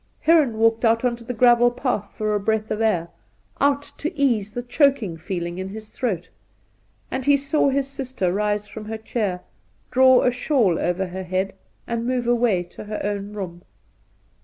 [0.21, 3.09] Heron walked out on to the gravel path for a breath of air—
[3.61, 6.27] out to ease the choking feeling in his throat;
[7.11, 9.41] and he saw his sister rise from her chair,
[9.91, 11.53] draw a shawl over her head,
[11.85, 13.61] and move away to her own room.